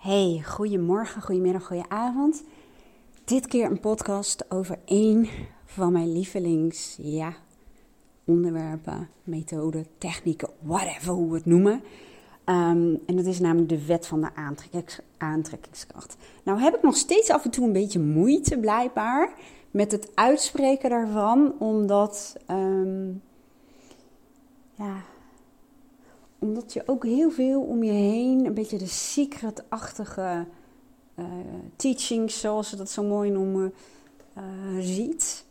[0.00, 2.44] Hey, goedemorgen, goedemiddag, goedenavond.
[3.24, 5.28] Dit keer een podcast over één
[5.64, 7.34] van mijn lievelings, ja,
[8.24, 11.82] onderwerpen, methoden, technieken, whatever hoe we het noemen.
[12.44, 16.16] Ehm, en dat is namelijk de wet van de aantrekkings, aantrekkingskracht.
[16.44, 19.32] Nou heb ik nog steeds af en toe een beetje moeite, blijkbaar,
[19.70, 23.22] met het uitspreken daarvan, omdat, um,
[24.74, 25.02] ja,
[26.40, 30.46] omdat je ook heel veel om je heen, een beetje de secret-achtige
[31.18, 31.24] uh,
[31.76, 33.74] teachings, zoals ze dat zo mooi noemen,
[34.38, 34.44] uh,
[34.78, 35.44] ziet.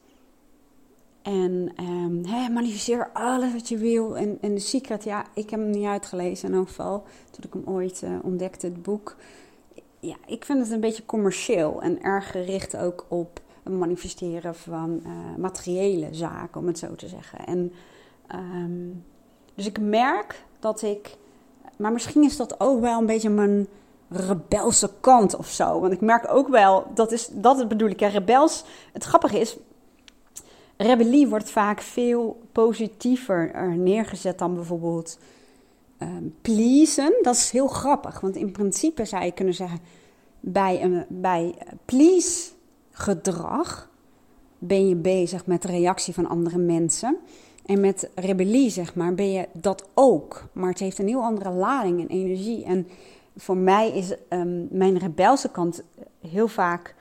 [1.21, 4.17] En um, hè, manifesteer alles wat je wil.
[4.17, 7.03] En, en de secret, ja, ik heb hem niet uitgelezen in elk geval.
[7.31, 9.15] Toen ik hem ooit uh, ontdekte, het boek.
[9.99, 15.01] Ja, ik vind het een beetje commercieel en erg gericht ook op het manifesteren van
[15.37, 17.45] materiële zaken, om het zo te zeggen.
[17.45, 17.73] En
[18.35, 19.03] um,
[19.55, 21.17] dus ik merk dat ik.
[21.77, 23.67] Maar misschien is dat ook wel een beetje mijn
[24.09, 25.79] rebelse kant of zo.
[25.79, 28.63] Want ik merk ook wel, dat, is, dat bedoel ik, hè, rebels.
[28.93, 29.57] Het grappige is,
[30.77, 35.17] rebellie wordt vaak veel positiever neergezet dan bijvoorbeeld
[35.99, 37.13] um, pleasen.
[37.21, 39.79] Dat is heel grappig, want in principe zou je kunnen zeggen,
[40.39, 42.49] bij, een, bij please
[42.91, 43.89] gedrag
[44.57, 47.17] ben je bezig met de reactie van andere mensen.
[47.69, 50.43] En met rebellie, zeg maar, ben je dat ook.
[50.51, 52.63] Maar het heeft een heel andere lading en energie.
[52.63, 52.87] En
[53.35, 55.83] voor mij is um, mijn rebelse kant
[56.27, 56.95] heel vaak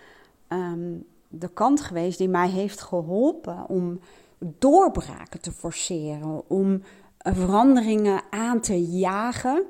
[0.49, 4.01] um, de kant geweest die mij heeft geholpen om
[4.39, 6.83] doorbraken te forceren, om
[7.19, 9.65] veranderingen aan te jagen.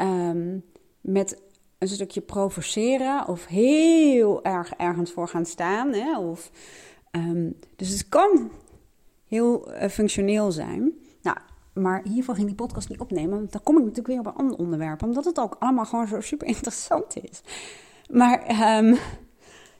[0.00, 0.64] Um,
[1.00, 1.42] met
[1.78, 5.92] een stukje provoceren of heel erg ergens voor gaan staan.
[5.92, 6.18] Hè?
[6.18, 6.50] Of,
[7.76, 8.50] dus het kan
[9.28, 10.92] heel uh, functioneel zijn.
[11.22, 11.36] Nou,
[11.72, 13.38] maar hiervoor ging die podcast niet opnemen.
[13.38, 15.02] Want dan kom ik natuurlijk weer op een ander onderwerp.
[15.02, 17.42] Omdat het ook allemaal gewoon zo super interessant is.
[18.10, 18.96] Maar, um,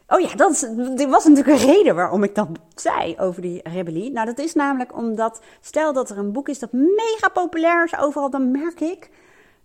[0.08, 0.72] oh ja, dat,
[1.08, 4.11] was natuurlijk een reden waarom ik dat zei over die rebellie.
[4.11, 7.98] Nou, dat is namelijk omdat, stel dat er een boek is dat mega populair is
[7.98, 9.11] overal, dan merk ik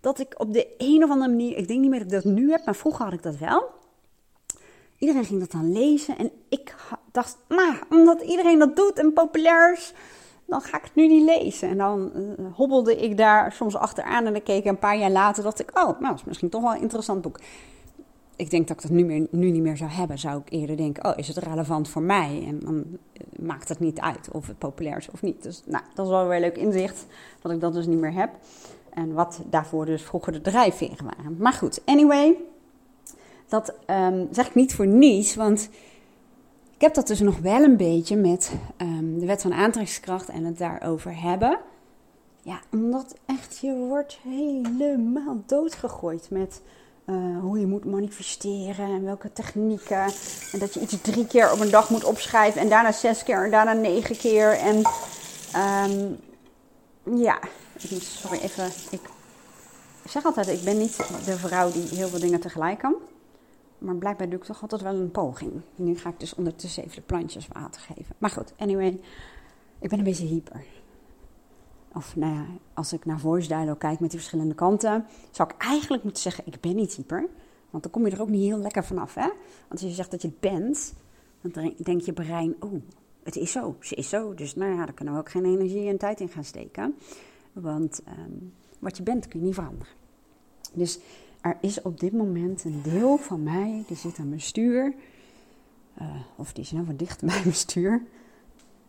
[0.02, 2.34] dat ik op de een of andere manier, ik denk niet meer dat ik dat
[2.34, 3.70] nu heb, maar vroeger had ik dat wel
[5.02, 6.76] Iedereen ging dat dan lezen en ik
[7.12, 9.94] dacht, nou, omdat iedereen dat doet en populair is,
[10.46, 11.70] dan ga ik het nu niet lezen.
[11.70, 15.12] En dan uh, hobbelde ik daar soms achteraan en dan keek ik een paar jaar
[15.12, 17.40] later, dacht ik, oh, nou, dat is misschien toch wel een interessant boek.
[18.36, 20.20] Ik denk dat ik dat nu, meer, nu niet meer zou hebben.
[20.20, 22.44] Zou ik eerder denken, oh, is het relevant voor mij?
[22.48, 25.44] En dan uh, maakt het niet uit of het populair is of niet.
[25.44, 27.06] Dus nou, dat is wel weer leuk inzicht,
[27.42, 28.30] dat ik dat dus niet meer heb.
[28.94, 31.36] En wat daarvoor dus vroeger de drijfveren waren.
[31.40, 32.38] Maar goed, anyway,
[33.52, 35.70] dat um, zeg ik niet voor niets, want
[36.76, 40.46] ik heb dat dus nog wel een beetje met um, de wet van aantrekkingskracht en
[40.46, 41.60] het daarover hebben.
[42.42, 46.62] Ja, omdat echt je wordt helemaal doodgegooid met
[47.06, 50.06] uh, hoe je moet manifesteren en welke technieken.
[50.52, 53.44] En dat je iets drie keer op een dag moet opschrijven en daarna zes keer
[53.44, 54.58] en daarna negen keer.
[54.58, 54.76] En
[55.86, 56.20] um,
[57.20, 57.40] ja,
[58.00, 58.66] sorry even.
[58.92, 59.02] Ik
[60.06, 62.96] zeg altijd, ik ben niet de vrouw die heel veel dingen tegelijk kan.
[63.82, 65.62] Maar blijkbaar doe ik toch altijd wel een poging.
[65.76, 68.16] Nu ga ik dus ondertussen even de plantjes water geven.
[68.18, 69.00] Maar goed, anyway.
[69.80, 70.66] Ik ben een beetje hyper.
[71.94, 75.62] Of nou ja, als ik naar voice dialogue kijk met die verschillende kanten, zou ik
[75.62, 77.28] eigenlijk moeten zeggen: ik ben niet hyper.
[77.70, 79.28] Want dan kom je er ook niet heel lekker vanaf, hè?
[79.68, 80.94] Want als je zegt dat je het bent,
[81.42, 82.82] dan denkt je brein: oh,
[83.24, 84.34] het is zo, ze is zo.
[84.34, 86.96] Dus nou ja, daar kunnen we ook geen energie en tijd in gaan steken.
[87.54, 89.94] Want um, wat je bent kun je niet veranderen.
[90.74, 91.00] Dus
[91.42, 94.94] er is op dit moment een deel van mij, die zit aan mijn stuur.
[96.02, 98.04] Uh, of die is nou wat dichter bij mijn stuur.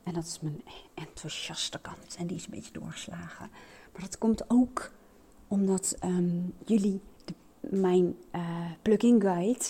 [0.03, 0.63] En dat is mijn
[0.95, 2.17] enthousiaste kant.
[2.19, 3.51] En die is een beetje doorgeslagen.
[3.93, 4.93] Maar dat komt ook
[5.49, 8.43] omdat um, jullie de, mijn uh,
[8.83, 9.65] plugin guide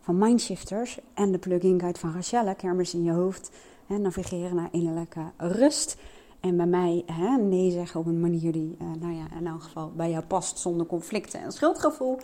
[0.00, 3.50] van Mindshifters en de plugin guide van Rachelle, Kermis in je hoofd,
[3.86, 5.96] navigeren naar innerlijke rust.
[6.44, 9.62] En bij mij hè, nee zeggen op een manier die, uh, nou ja, in elk
[9.62, 12.18] geval bij jou past zonder conflicten en schuldgevoel.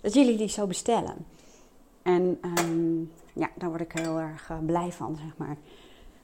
[0.00, 1.14] Dat jullie die zo bestellen.
[2.02, 5.56] En um, ja, daar word ik heel erg uh, blij van, zeg maar.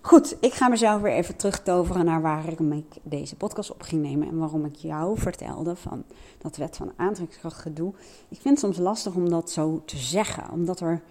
[0.01, 4.29] Goed, ik ga mezelf weer even terugtoveren naar waarom ik deze podcast op ging nemen.
[4.29, 6.05] En waarom ik jou vertelde van
[6.39, 7.93] dat wet van aantrekkingskracht gedoe.
[8.29, 10.51] Ik vind het soms lastig om dat zo te zeggen.
[10.51, 11.03] Omdat er...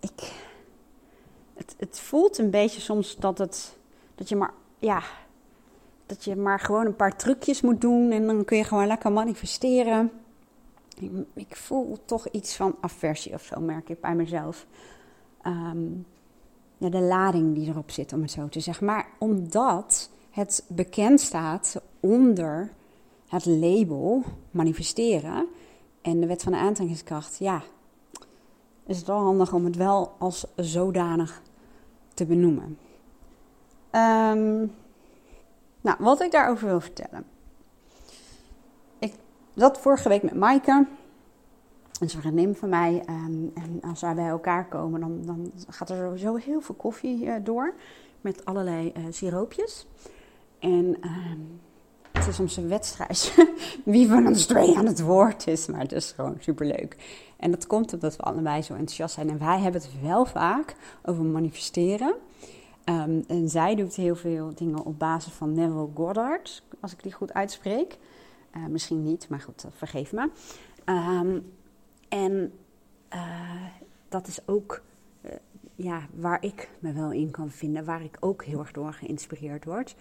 [0.00, 0.32] Ik,
[1.54, 3.76] het, het voelt een beetje soms dat het...
[4.14, 4.52] Dat je maar...
[4.78, 5.02] Ja,
[6.08, 9.12] dat je maar gewoon een paar trucjes moet doen en dan kun je gewoon lekker
[9.12, 10.10] manifesteren.
[10.98, 14.66] Ik, ik voel toch iets van aversie of zo, merk ik bij mezelf.
[15.46, 16.06] Um,
[16.78, 18.86] ja, de lading die erop zit, om het zo te zeggen.
[18.86, 22.72] Maar omdat het bekend staat onder
[23.28, 25.46] het label manifesteren.
[26.02, 27.62] en de wet van de aantrekkingskracht, ja,
[28.86, 31.42] is het wel handig om het wel als zodanig
[32.14, 32.78] te benoemen.
[33.90, 34.66] Ehm,
[35.88, 37.24] nou, wat ik daarover wil vertellen.
[38.98, 39.14] Ik
[39.54, 40.86] zat vorige week met Maaike.
[42.00, 43.02] Een vriendin van mij.
[43.06, 47.24] Ehm, en als wij bij elkaar komen, dan, dan gaat er sowieso heel veel koffie
[47.24, 47.74] uh, door.
[48.20, 49.86] Met allerlei uh, siroopjes.
[50.58, 51.38] En ehm,
[52.12, 53.34] het is soms een wedstrijd
[53.84, 55.66] wie van ons twee aan het woord is.
[55.66, 56.96] Maar het is gewoon superleuk.
[57.36, 59.30] En dat komt omdat we allebei zo enthousiast zijn.
[59.30, 62.14] En wij hebben het wel vaak over manifesteren.
[62.88, 67.12] Um, en zij doet heel veel dingen op basis van Neville Goddard, als ik die
[67.12, 67.98] goed uitspreek.
[68.56, 70.30] Uh, misschien niet, maar goed, vergeef me.
[70.84, 71.52] Um,
[72.08, 72.52] en
[73.14, 73.64] uh,
[74.08, 74.82] dat is ook
[75.74, 79.64] ja, waar ik me wel in kan vinden, waar ik ook heel erg door geïnspireerd
[79.64, 79.96] word.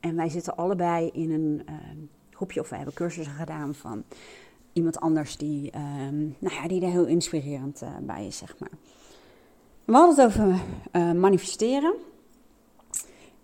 [0.00, 1.62] En wij zitten allebei in een
[2.30, 4.04] groepje, of we hebben cursussen gedaan van
[4.72, 5.70] iemand anders die,
[6.38, 8.70] nou ja, die er heel inspirerend bij is, zeg maar.
[9.84, 10.60] We hadden het over
[11.14, 11.94] manifesteren.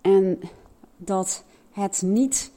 [0.04, 0.40] En
[0.96, 2.50] dat het niet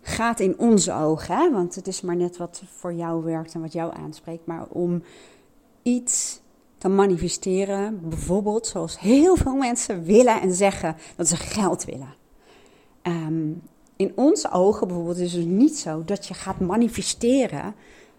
[0.00, 1.52] gaat in onze ogen, hè?
[1.52, 5.02] want het is maar net wat voor jou werkt en wat jou aanspreekt, maar om
[5.82, 6.40] iets
[6.78, 12.14] te manifesteren, bijvoorbeeld zoals heel veel mensen willen en zeggen dat ze geld willen.
[13.02, 13.62] Um,
[13.96, 17.74] in onze ogen bijvoorbeeld is het niet zo dat je gaat manifesteren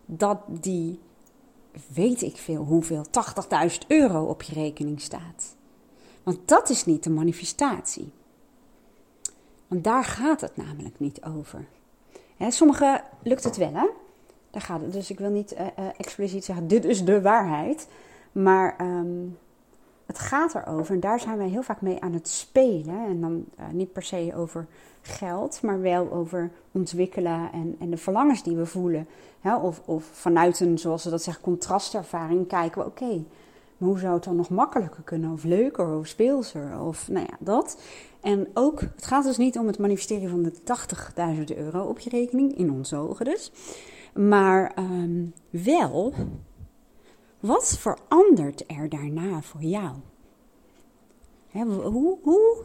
[0.05, 0.99] dat die,
[1.93, 3.05] weet ik veel hoeveel,
[3.71, 5.55] 80.000 euro op je rekening staat.
[6.23, 8.11] Want dat is niet de manifestatie.
[9.67, 11.65] Want daar gaat het namelijk niet over.
[12.37, 13.87] Hè, sommigen lukt het wel, hè?
[14.51, 14.93] Daar gaat het.
[14.93, 17.87] Dus ik wil niet uh, uh, expliciet zeggen, dit is de waarheid.
[18.31, 19.37] Maar um,
[20.05, 23.05] het gaat erover, en daar zijn wij heel vaak mee aan het spelen.
[23.05, 24.67] En dan uh, niet per se over
[25.01, 29.07] geld, maar wel over ontwikkelen en, en de verlangens die we voelen.
[29.41, 29.55] Hè?
[29.55, 33.23] Of, of vanuit een, zoals ze dat zeggen, contrastervaring kijken we, oké,
[33.77, 35.31] maar hoe zou het dan nog makkelijker kunnen?
[35.31, 37.81] Of leuker, of speelser, of nou ja, dat.
[38.21, 40.53] En ook, het gaat dus niet om het manifesteren van de
[41.53, 43.51] 80.000 euro op je rekening, in onze ogen dus.
[44.13, 46.13] Maar um, wel,
[47.39, 49.95] wat verandert er daarna voor jou?
[51.49, 52.63] Hè, hoe, hoe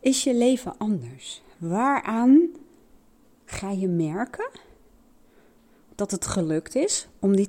[0.00, 1.42] is je leven anders?
[1.58, 2.48] Waaraan
[3.44, 4.50] ga je merken
[6.02, 7.46] dat het gelukt is om die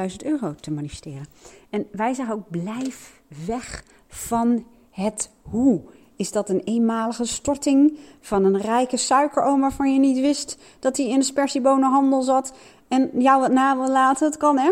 [0.00, 1.26] 80.000 euro te manifesteren?
[1.70, 5.80] En wij zeggen ook: blijf weg van het hoe.
[6.16, 11.08] Is dat een eenmalige storting van een rijke suikeroom waarvan je niet wist dat hij
[11.08, 12.52] in de spersiebonenhandel zat
[12.88, 14.26] en jou het na wil laten?
[14.26, 14.70] Het kan hè.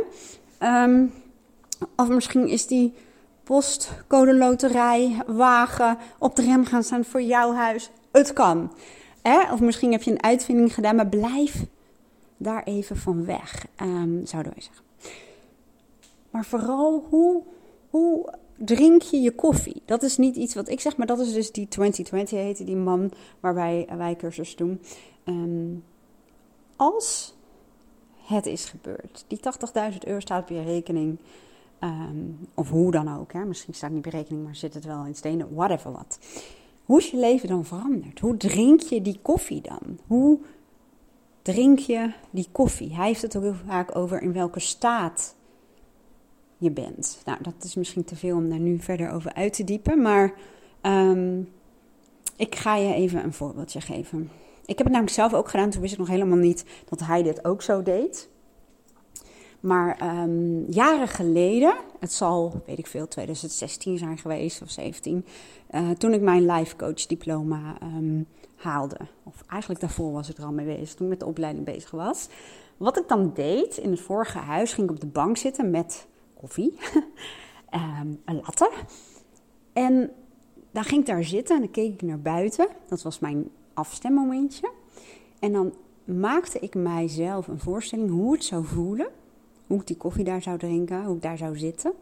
[0.85, 1.12] Um,
[1.97, 2.94] of misschien is die
[3.44, 7.91] postcode loterij wagen op de rem gaan staan voor jouw huis.
[8.12, 8.73] Het kan.
[9.23, 9.53] Hè?
[9.53, 11.64] Of misschien heb je een uitvinding gedaan, maar blijf
[12.38, 14.85] daar even van weg, um, zouden wij zeggen.
[16.31, 17.43] Maar vooral hoe,
[17.90, 19.82] hoe drink je je koffie?
[19.85, 22.76] Dat is niet iets wat ik zeg, maar dat is dus die 2020 heette die
[22.76, 24.81] man waarbij wij cursus doen.
[25.25, 25.85] Um,
[26.76, 27.35] als
[28.26, 29.40] het is gebeurd, die
[29.93, 31.19] 80.000 euro staat op je rekening,
[31.81, 33.44] um, of hoe dan ook, hè?
[33.44, 36.19] misschien staat niet op je rekening, maar zit het wel in stenen, whatever wat.
[36.85, 38.19] Hoe is je leven dan veranderd?
[38.19, 39.99] Hoe drink je die koffie dan?
[40.06, 40.38] Hoe
[41.53, 42.95] drink je die koffie?
[42.95, 45.35] Hij heeft het ook heel vaak over in welke staat
[46.59, 47.23] je bent.
[47.25, 50.33] Nou, dat is misschien te veel om daar nu verder over uit te diepen, maar
[50.83, 51.49] um,
[52.37, 54.31] ik ga je even een voorbeeldje geven.
[54.61, 57.23] Ik heb het namelijk zelf ook gedaan, toen wist ik nog helemaal niet dat hij
[57.23, 58.28] dit ook zo deed.
[59.61, 65.25] Maar um, jaren geleden, het zal, weet ik veel, 2016 zijn geweest of 17,
[65.71, 68.99] uh, toen ik mijn life coach diploma um, haalde.
[69.23, 71.91] Of eigenlijk daarvoor was ik er al mee bezig, toen ik met de opleiding bezig
[71.91, 72.29] was.
[72.77, 76.07] Wat ik dan deed, in het vorige huis ging ik op de bank zitten met
[76.35, 76.79] koffie,
[78.00, 78.71] um, een latte.
[79.73, 80.11] En
[80.71, 82.69] dan ging ik daar zitten en dan keek ik naar buiten.
[82.88, 84.71] Dat was mijn afstemmomentje.
[85.38, 85.75] En dan
[86.05, 89.09] maakte ik mijzelf een voorstelling hoe het zou voelen.
[89.69, 91.93] Hoe ik die koffie daar zou drinken, hoe ik daar zou zitten.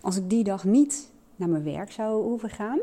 [0.00, 2.78] Als ik die dag niet naar mijn werk zou hoeven gaan.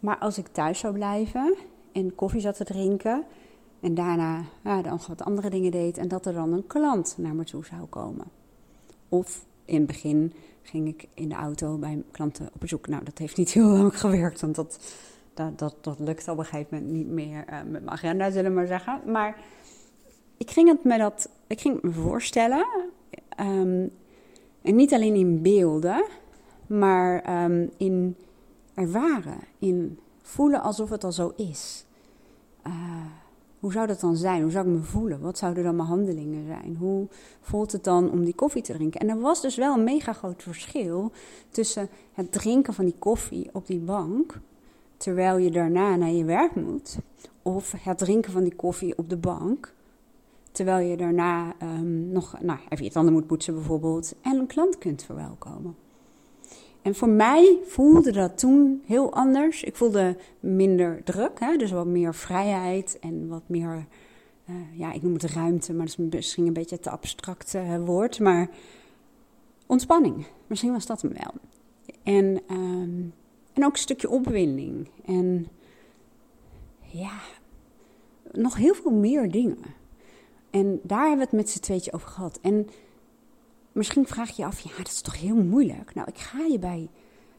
[0.00, 1.54] Maar als ik thuis zou blijven
[1.92, 3.24] en koffie zat te drinken.
[3.80, 5.98] En daarna ja, dan wat andere dingen deed.
[5.98, 8.26] En dat er dan een klant naar me toe zou komen.
[9.08, 12.88] Of in het begin ging ik in de auto bij klanten op bezoek.
[12.88, 14.78] Nou, dat heeft niet heel lang gewerkt, want dat,
[15.34, 18.50] dat, dat, dat lukt op een gegeven moment niet meer uh, met mijn agenda, zullen
[18.50, 19.00] we maar zeggen.
[19.06, 19.36] Maar
[20.36, 22.66] ik ging het me, dat, ik ging me voorstellen,
[23.40, 23.90] um,
[24.62, 26.04] en niet alleen in beelden,
[26.66, 28.16] maar um, in
[28.74, 31.84] ervaren, in voelen alsof het al zo is.
[32.66, 32.72] Uh,
[33.60, 34.42] Hoe zou dat dan zijn?
[34.42, 35.20] Hoe zou ik me voelen?
[35.20, 36.76] Wat zouden dan mijn handelingen zijn?
[36.76, 37.06] Hoe
[37.40, 39.00] voelt het dan om die koffie te drinken?
[39.00, 41.12] En er was dus wel een mega groot verschil
[41.50, 44.40] tussen het drinken van die koffie op die bank,
[44.96, 46.98] terwijl je daarna naar je werk moet,
[47.42, 49.74] of het drinken van die koffie op de bank,
[50.52, 54.78] terwijl je daarna um, nog nou, even je tanden moet poetsen bijvoorbeeld en een klant
[54.78, 55.76] kunt verwelkomen.
[56.82, 59.62] En voor mij voelde dat toen heel anders.
[59.62, 61.56] Ik voelde minder druk, hè?
[61.56, 63.86] dus wat meer vrijheid en wat meer,
[64.50, 67.84] uh, ja, ik noem het ruimte, maar dat is misschien een beetje te abstract uh,
[67.84, 68.20] woord.
[68.20, 68.50] Maar
[69.66, 71.32] ontspanning, misschien was dat hem wel.
[72.02, 73.12] En, um,
[73.52, 74.88] en ook een stukje opwinding.
[75.04, 75.48] En
[76.80, 77.20] ja,
[78.32, 79.58] nog heel veel meer dingen.
[80.50, 82.38] En daar hebben we het met z'n tweetje over gehad.
[82.42, 82.68] En
[83.78, 85.94] Misschien vraag je je af, ja, dat is toch heel moeilijk?
[85.94, 86.88] Nou, ik ga je bij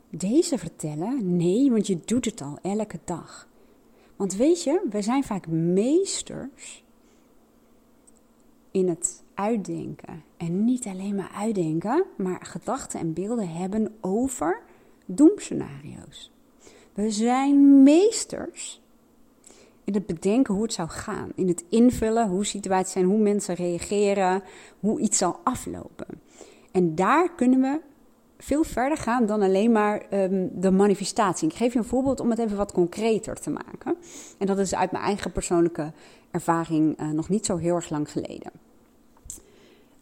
[0.09, 1.37] deze vertellen.
[1.37, 3.47] Nee, want je doet het al elke dag.
[4.15, 6.83] Want weet je, wij zijn vaak meesters
[8.71, 10.23] in het uitdenken.
[10.37, 14.61] En niet alleen maar uitdenken, maar gedachten en beelden hebben over
[15.05, 16.31] doemscenario's.
[16.93, 18.78] We zijn meesters
[19.89, 21.31] in het bedenken hoe het zou gaan.
[21.36, 24.43] In het invullen hoe situaties zijn, hoe mensen reageren,
[24.79, 26.08] hoe iets zal aflopen.
[26.72, 27.79] En daar kunnen we
[28.38, 31.48] veel verder gaan dan alleen maar ehm, de manifestatie.
[31.48, 33.96] Ik geef je een voorbeeld om het even wat concreter te maken.
[34.38, 35.91] En dat is uit mijn eigen persoonlijke
[36.31, 38.51] ervaring uh, nog niet zo heel erg lang geleden.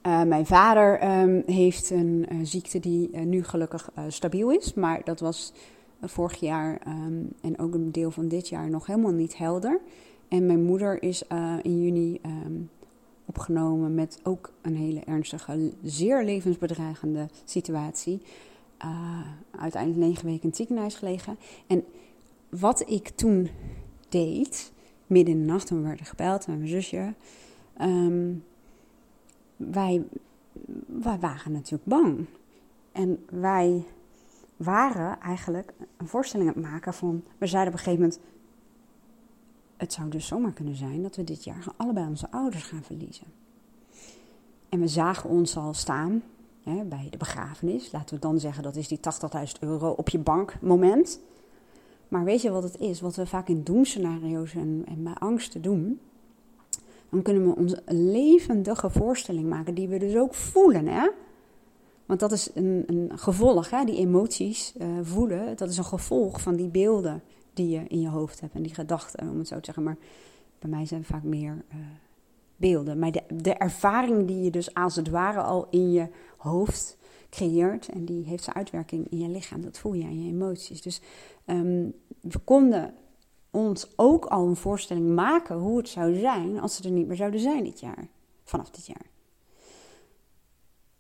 [0.07, 5.19] Uh, mijn vader um, heeft een uh, ziekte die nu gelukkig stabiel is, maar dat
[5.19, 5.53] was
[6.01, 9.81] vorig jaar um, en ook een deel van dit jaar nog helemaal niet helder.
[10.27, 11.23] En mijn moeder is
[11.61, 12.21] in juni
[13.25, 18.21] opgenomen met ook een hele ernstige, zeer levensbedreigende situatie.
[18.85, 21.37] Uh, uiteindelijk negen weken in het ziekenhuis gelegen.
[21.67, 21.83] En
[22.49, 23.49] wat ik toen
[24.09, 24.71] deed,
[25.07, 27.13] midden in de nacht, toen we werden gebeld met mijn zusje.
[27.81, 28.43] Um,
[29.55, 30.03] wij,
[30.85, 32.25] wij waren natuurlijk bang.
[32.91, 33.83] En wij
[34.57, 37.23] waren eigenlijk een voorstelling aan het maken van.
[37.37, 38.19] We zeiden op een gegeven moment
[39.77, 43.27] het zou dus zomaar kunnen zijn dat we dit jaar allebei onze ouders gaan verliezen.
[44.69, 46.23] En we zagen ons al staan
[46.63, 47.91] hè, bij de begrafenis.
[47.91, 48.99] Laten we dan zeggen dat is die
[49.37, 51.19] 80.000 euro op je bank moment.
[52.07, 53.01] Maar weet je wat het is?
[53.01, 55.99] Wat we vaak in doemscenario's en, en bij angsten doen.
[57.09, 60.87] Dan kunnen we ons levendige voorstelling maken die we dus ook voelen.
[60.87, 61.09] Hè?
[62.07, 63.83] Want dat is een, een gevolg, hè?
[63.83, 65.57] die emoties uh, voelen.
[65.57, 67.23] Dat is een gevolg van die beelden
[67.53, 69.83] die je in je hoofd hebt en die gedachten, om het zo te zeggen.
[69.83, 69.97] Maar
[70.59, 71.75] bij mij zijn vaak meer uh,
[72.55, 72.99] beelden.
[72.99, 76.97] Maar de, de ervaring die je dus als het ware al in je hoofd
[77.29, 80.81] creëert en die heeft zijn uitwerking in je lichaam, dat voel je aan je emoties.
[80.81, 81.01] Dus
[81.45, 82.93] um, we konden
[83.51, 87.15] ons ook al een voorstelling maken hoe het zou zijn als ze er niet meer
[87.15, 88.07] zouden zijn dit jaar,
[88.43, 89.05] vanaf dit jaar.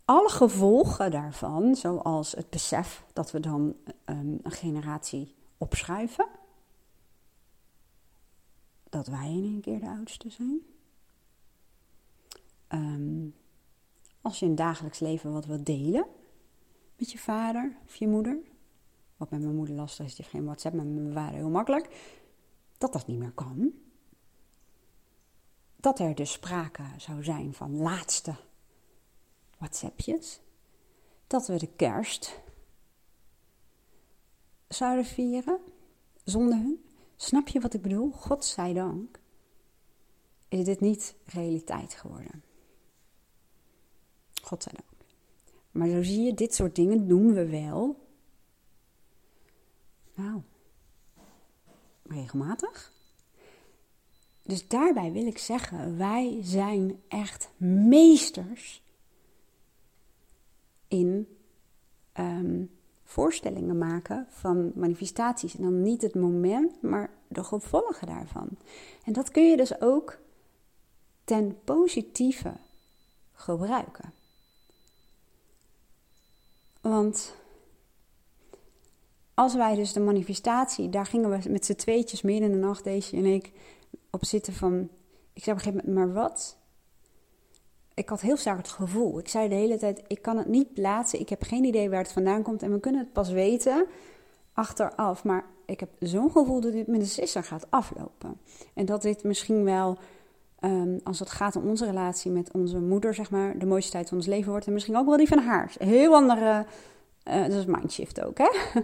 [0.07, 6.27] Alle gevolgen daarvan, zoals het besef dat we dan um, een generatie opschuiven,
[8.89, 10.59] dat wij in een keer de oudste zijn.
[12.69, 13.35] Um,
[14.21, 16.05] als je in het dagelijks leven wat wilt delen
[16.97, 18.37] met je vader of je moeder.
[19.17, 21.49] Wat met mijn moeder lastig is, die heeft geen WhatsApp, maar met mijn vader heel
[21.49, 22.15] makkelijk.
[22.77, 23.71] Dat dat niet meer kan.
[25.75, 28.35] Dat er dus sprake zou zijn van laatste
[29.57, 30.39] WhatsAppjes.
[31.27, 32.39] Dat we de kerst
[34.67, 35.59] zouden vieren
[36.23, 36.85] zonder hun.
[37.15, 38.11] Snap je wat ik bedoel?
[38.11, 39.19] Godzijdank
[40.47, 42.43] is dit niet realiteit geworden.
[44.41, 44.87] Godzijdank.
[45.71, 48.05] Maar zo zie je, dit soort dingen doen we wel.
[50.13, 50.41] Nou,
[52.03, 52.91] regelmatig.
[54.43, 58.81] Dus daarbij wil ik zeggen, wij zijn echt meesters
[60.87, 61.27] in
[62.19, 62.71] um,
[63.03, 65.55] voorstellingen maken van manifestaties.
[65.55, 68.47] En dan niet het moment, maar de gevolgen daarvan.
[69.05, 70.17] En dat kun je dus ook
[71.23, 72.53] ten positieve
[73.33, 74.13] gebruiken.
[76.81, 77.35] Want
[79.33, 82.83] als wij dus de manifestatie, daar gingen we met z'n tweetjes midden in de nacht,
[82.83, 83.51] deze en ik,
[84.09, 84.89] op zitten van...
[85.33, 86.57] Ik zei op een gegeven moment, maar wat
[87.97, 89.19] ik had heel sterk het gevoel.
[89.19, 91.19] Ik zei de hele tijd: ik kan het niet plaatsen.
[91.19, 92.63] Ik heb geen idee waar het vandaan komt.
[92.63, 93.85] En we kunnen het pas weten
[94.53, 95.23] achteraf.
[95.23, 98.37] Maar ik heb zo'n gevoel dat dit met de sisser gaat aflopen.
[98.73, 99.97] En dat dit misschien wel,
[100.59, 104.07] um, als het gaat om onze relatie met onze moeder, zeg maar, de mooiste tijd
[104.07, 104.67] van ons leven wordt.
[104.67, 105.73] En misschien ook wel die van haar.
[105.77, 106.65] Heel andere
[107.29, 108.49] Uh, dat is Mindshift ook, hè?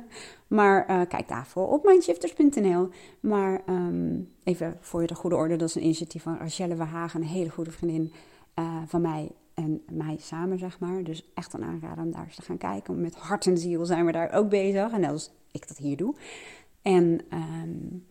[0.58, 2.90] maar uh, kijk daarvoor op mindshifters.nl.
[3.20, 7.28] Maar um, even voor de goede orde, dat is een initiatief van Rachelle Verhagen, een
[7.28, 8.14] hele goede vriendin
[8.60, 11.04] uh, van mij en mij samen, zeg maar.
[11.04, 13.02] Dus echt een aanrader om daar eens te gaan kijken.
[13.02, 14.92] Met hart en ziel zijn we daar ook bezig.
[14.92, 16.16] En net als ik dat hier doe.
[16.82, 18.06] En um,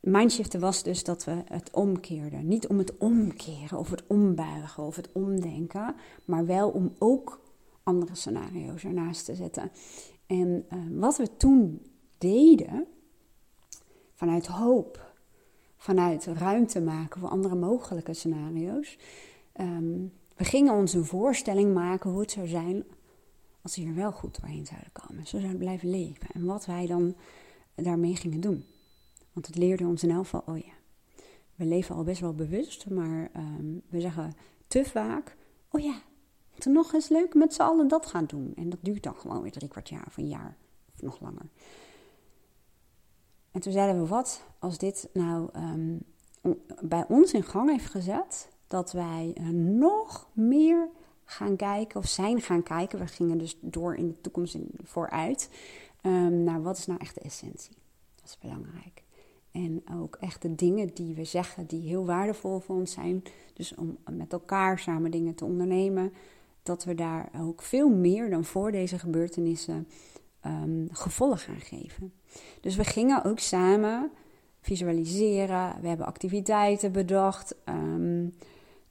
[0.00, 2.48] mindshiften was dus dat we het omkeerden.
[2.48, 5.94] Niet om het omkeren of het ombuigen of het omdenken.
[6.24, 7.40] Maar wel om ook
[7.82, 9.70] andere scenario's ernaast te zetten.
[10.26, 11.86] En uh, wat we toen
[12.18, 12.86] deden,
[14.14, 15.14] vanuit hoop,
[15.76, 18.98] vanuit ruimte maken voor andere mogelijke scenario's.
[19.60, 22.84] Um, we gingen ons een voorstelling maken hoe het zou zijn
[23.62, 25.26] als we hier wel goed doorheen zouden komen.
[25.26, 26.26] Zo zouden blijven leven.
[26.32, 27.14] En wat wij dan
[27.74, 28.64] daarmee gingen doen.
[29.32, 30.72] Want het leerde ons in elk geval, oh ja,
[31.54, 34.34] we leven al best wel bewust, maar um, we zeggen
[34.66, 35.36] te vaak,
[35.70, 36.02] oh ja,
[36.50, 38.52] moeten nog eens leuk met z'n allen dat gaan doen.
[38.56, 40.56] En dat duurt dan gewoon weer drie kwart jaar of een jaar
[40.94, 41.48] of nog langer.
[43.50, 46.04] En toen zeiden we, wat als dit nou um,
[46.80, 50.88] bij ons in gang heeft gezet, dat wij nog meer
[51.24, 52.98] gaan kijken of zijn gaan kijken.
[52.98, 55.50] We gingen dus door in de toekomst vooruit
[56.02, 57.76] um, naar wat is nou echt de essentie.
[58.14, 59.04] Dat is belangrijk.
[59.50, 63.22] En ook echt de dingen die we zeggen die heel waardevol voor ons zijn.
[63.54, 66.12] Dus om met elkaar samen dingen te ondernemen.
[66.62, 69.88] Dat we daar ook veel meer dan voor deze gebeurtenissen
[70.46, 72.12] um, gevolg aan geven.
[72.60, 74.10] Dus we gingen ook samen
[74.60, 75.80] visualiseren.
[75.80, 77.54] We hebben activiteiten bedacht.
[77.64, 78.34] Um,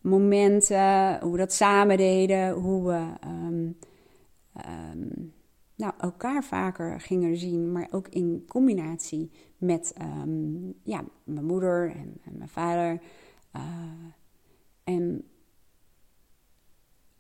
[0.06, 3.78] momenten, hoe we dat samen deden, hoe we um,
[4.68, 5.34] um,
[5.76, 12.18] nou, elkaar vaker gingen zien, maar ook in combinatie met um, ja, mijn moeder en,
[12.24, 13.02] en mijn vader.
[13.56, 13.62] Uh,
[14.84, 15.28] en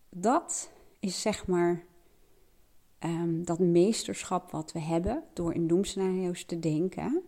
[0.10, 1.84] dat is zeg maar
[3.42, 7.22] dat meesterschap wat we hebben door in doemscenario's te denken,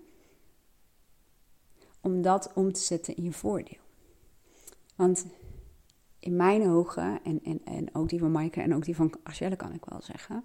[2.01, 3.77] om dat om te zetten in je voordeel.
[4.95, 5.25] Want
[6.19, 9.55] in mijn ogen, en, en, en ook die van Maaike en ook die van Achelle
[9.55, 10.43] kan ik wel zeggen,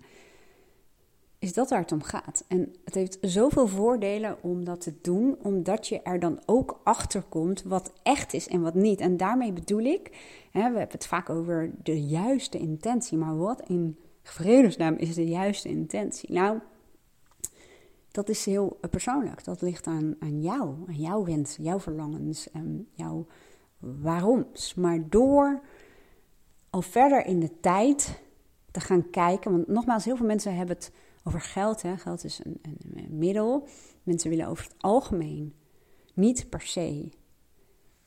[1.43, 2.45] is dat waar het om gaat.
[2.49, 7.23] En het heeft zoveel voordelen om dat te doen, omdat je er dan ook achter
[7.23, 9.00] komt wat echt is en wat niet.
[9.00, 10.11] En daarmee bedoel ik,
[10.50, 15.26] hè, we hebben het vaak over de juiste intentie, maar wat in vredesnaam is de
[15.26, 16.32] juiste intentie?
[16.32, 16.58] Nou,
[18.11, 19.45] dat is heel persoonlijk.
[19.45, 23.26] Dat ligt aan, aan jou, aan jouw wensen, jouw verlangens, en jouw
[23.82, 24.75] waaroms.
[24.75, 25.60] Maar door
[26.71, 28.23] al verder in de tijd
[28.71, 30.92] te gaan kijken, want nogmaals, heel veel mensen hebben het
[31.25, 31.82] over geld.
[31.82, 31.97] Hè.
[31.97, 33.68] Geld is een, een, middel.
[34.02, 35.54] Mensen willen over het algemeen
[36.14, 37.10] niet per se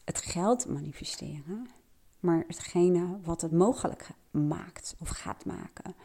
[0.04, 1.68] het geld manifesteren,
[2.20, 5.96] maar hetgene wat het mogelijk maakt of gaat maken.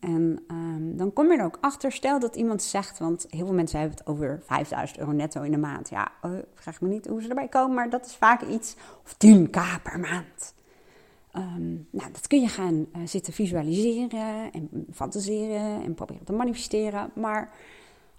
[0.00, 1.92] En um, dan kom je er ook achter.
[1.92, 5.50] Stel dat iemand zegt, want heel veel mensen hebben het over 5000 euro netto in
[5.50, 5.88] de maand.
[5.88, 8.76] Ja, uh, vraag me niet hoe ze erbij komen, maar dat is vaak iets.
[9.04, 10.54] Of 10k per maand.
[11.36, 17.10] Um, nou, dat kun je gaan uh, zitten visualiseren en fantaseren en proberen te manifesteren.
[17.14, 17.52] Maar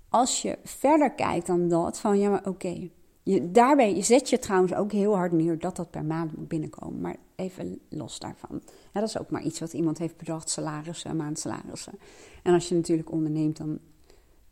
[0.09, 2.89] als je verder kijkt dan dat, van ja, maar oké.
[3.23, 7.01] Je, daarbij zet je trouwens ook heel hard neer dat dat per maand moet binnenkomen.
[7.01, 8.62] Maar even los daarvan.
[8.65, 12.00] Ja, dat is ook maar iets wat iemand heeft bedacht, salarissen, maandsalarissen.
[12.43, 13.80] En als je natuurlijk onderneemt, dan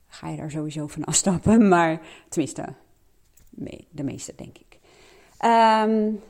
[0.08, 1.67] ga je daar sowieso van afstappen.
[1.67, 2.74] Maar tenminste,
[3.89, 4.80] de meeste denk ik.
[5.45, 6.21] Um,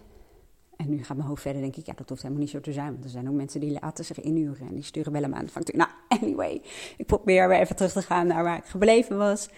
[0.78, 2.74] en nu gaat mijn hoofd verder, denk ik, ja, dat hoeft helemaal niet zo te
[2.74, 2.92] zijn.
[2.92, 5.74] Want er zijn ook mensen die laten zich inuren en die sturen wel een maand.
[5.74, 5.90] Nou,
[6.22, 6.62] anyway,
[6.98, 9.50] ik probeer weer even terug te gaan naar waar ik gebleven was.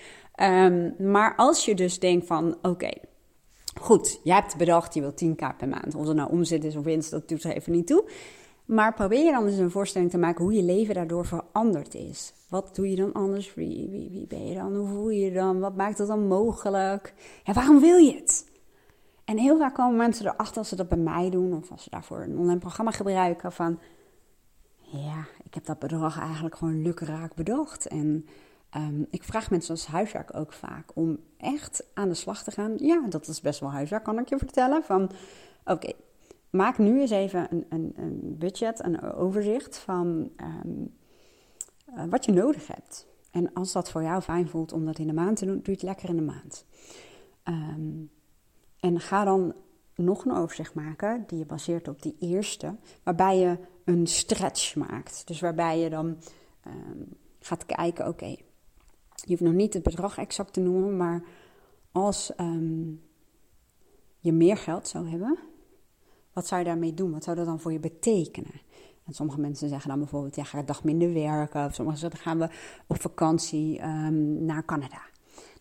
[0.41, 2.91] Um, maar als je dus denkt van, oké,
[3.79, 5.95] goed, je hebt bedacht, je wilt 10k per maand.
[5.95, 8.09] Of er nou omzet is of winst, dat doet er even niet toe.
[8.65, 12.33] Maar probeer dan eens een voorstelling te maken hoe je leven daardoor veranderd is.
[12.49, 13.53] Wat doe je dan anders?
[13.53, 14.75] Wie, wie, wie ben je dan?
[14.75, 15.59] Hoe voel je je dan?
[15.59, 17.13] Wat maakt het dan mogelijk?
[17.43, 18.45] En waarom wil je het?
[19.25, 21.89] En heel vaak komen mensen erachter als ze dat bij mij doen of als ze
[21.89, 23.79] daarvoor een online programma gebruiken van
[24.77, 27.87] ja, ik heb dat bedrag eigenlijk gewoon lukraak bedacht.
[27.87, 28.25] En
[28.77, 32.73] um, ik vraag mensen als huiswerk ook vaak om echt aan de slag te gaan.
[32.77, 34.83] Ja, dat is best wel huiswerk, kan ik je vertellen.
[34.83, 35.11] Van
[35.65, 35.91] oké,
[36.49, 40.31] maak nu eens even een, een, een, budget, een overzicht van
[40.65, 40.95] um,
[41.95, 43.07] uh, wat je nodig hebt.
[43.31, 45.73] En als dat voor jou fijn voelt om dat in de maand te doen, doe
[45.73, 46.65] het lekker in de maand.
[47.43, 48.09] Um,
[48.79, 49.53] en ga dan
[49.95, 55.27] nog een overzicht maken die je baseert op die eerste, waarbij je een stretch maakt.
[55.27, 56.17] Dus waarbij je dan
[57.39, 58.35] gaat kijken, oké,
[59.25, 61.23] je hoeft nog niet het bedrag exact te noemen, maar
[61.91, 63.01] als um,
[64.19, 65.37] je meer geld zou hebben,
[66.33, 67.11] wat zou je daarmee doen?
[67.11, 68.61] Wat zou dat dan voor je betekenen?
[69.05, 71.65] En sommige mensen zeggen dan bijvoorbeeld, ja, ga een dag minder werken.
[71.65, 72.55] Of sommigen zeggen, dan gaan we
[72.87, 75.01] op vakantie ehm, naar Canada.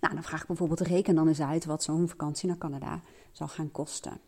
[0.01, 3.01] Nou, dan vraag ik bijvoorbeeld, reken dan eens uit wat zo'n vakantie naar Canada
[3.33, 4.21] zal gaan kosten.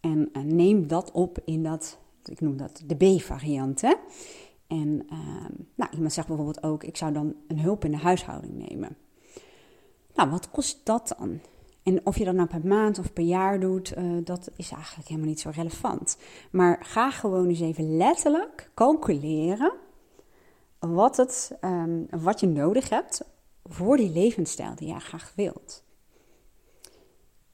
[0.00, 3.82] En uh, neem dat op in dat, ik noem dat de B-variant.
[4.70, 8.68] En ehm, nou, iemand zegt bijvoorbeeld ook, ik zou dan een hulp in de huishouding
[8.68, 8.96] nemen.
[10.14, 11.40] Nou, wat kost dat dan?
[11.82, 15.08] En of je dat nou per maand of per jaar doet, uh, dat is eigenlijk
[15.08, 16.18] helemaal niet zo relevant.
[16.50, 19.72] Maar ga gewoon eens even letterlijk calculeren
[20.78, 23.24] wat, het, um, wat je nodig hebt
[23.64, 25.82] voor die levensstijl die jij graag wilt.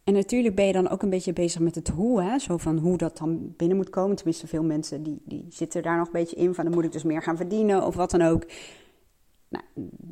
[0.06, 2.38] En natuurlijk ben je dan ook een beetje bezig met het hoe, hè?
[2.38, 4.16] zo van hoe dat dan binnen moet komen.
[4.16, 6.92] Tenminste, veel mensen die, die zitten daar nog een beetje in van dan moet ik
[6.92, 8.46] dus meer gaan verdienen of wat dan ook.
[9.48, 9.64] Nou,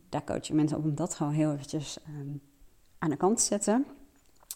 [0.08, 2.40] daar coach je mensen op om dat gewoon heel eventjes um,
[2.98, 3.86] aan de kant te zetten.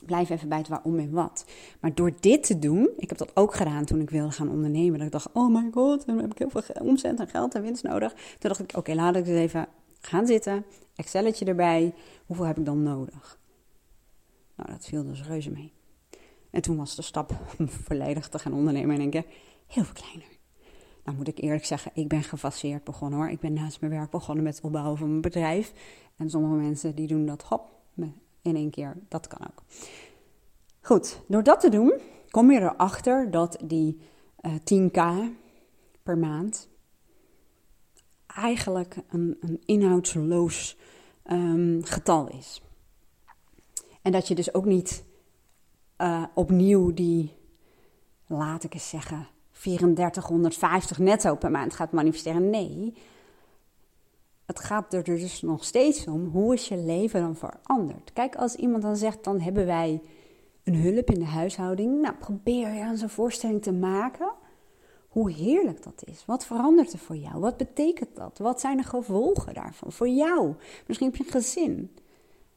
[0.07, 1.45] Blijf even bij het waarom en wat.
[1.81, 4.99] Maar door dit te doen, ik heb dat ook gedaan toen ik wilde gaan ondernemen.
[4.99, 7.63] Dat ik dacht, oh my god, dan heb ik heel veel omzet en geld en
[7.63, 8.13] winst nodig.
[8.13, 9.69] Toen dacht ik, oké, laat ik eens even
[10.01, 10.65] gaan zitten.
[10.97, 11.95] Excelletje erbij.
[12.27, 13.38] Hoeveel heb ik dan nodig?
[14.59, 15.73] Nou, dat viel dus reuze mee.
[16.51, 19.25] En toen was de stap om volledig te gaan ondernemen en denken,
[19.67, 20.37] heel veel kleiner.
[21.05, 23.29] Nou moet ik eerlijk zeggen, ik ben gefaseerd begonnen hoor.
[23.29, 25.73] Ik ben naast mijn werk begonnen met het opbouwen van mijn bedrijf.
[26.17, 27.77] En sommige mensen die doen dat hop,
[28.43, 28.97] in één keer.
[29.09, 29.63] Dat kan ook.
[30.81, 31.93] Goed, door dat te doen
[32.31, 33.99] kom je erachter dat die
[34.41, 35.01] uh, eh, 10k
[36.03, 36.69] per maand
[38.27, 40.77] eigenlijk een, een inhoudsloos
[41.31, 42.63] um, getal is.
[44.09, 45.05] En dat je dus ook niet
[45.99, 47.37] uh, opnieuw die,
[48.27, 52.51] laat ik eens zeggen, 3450 netto per maand gaat manifesteren.
[52.51, 52.95] Nee,
[54.47, 58.13] het gaat er dus nog steeds om, hoe is je leven dan veranderd?
[58.13, 60.03] Kijk, als iemand dan zegt, dan hebben wij
[60.65, 62.01] een hulp in de huishouding.
[62.01, 64.33] Nou, probeer je aan zo'n voorstelling te maken
[65.09, 66.25] hoe heerlijk dat is.
[66.27, 67.41] Wat verandert er voor jou?
[67.41, 68.39] Wat betekent dat?
[68.39, 70.55] Wat zijn de gevolgen daarvan voor jou?
[70.87, 71.97] Misschien heb je een gezin.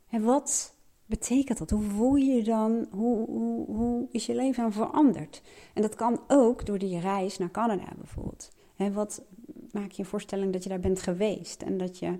[0.09, 0.70] En wat
[1.11, 1.69] betekent dat?
[1.69, 2.87] Hoe voel je je dan?
[2.91, 5.41] Hoe, hoe, hoe is je leven dan veranderd?
[5.73, 8.49] En dat kan ook door die reis naar Canada bijvoorbeeld.
[8.75, 9.23] He, wat,
[9.71, 11.61] maak je een voorstelling dat je daar bent geweest.
[11.61, 12.17] En dat je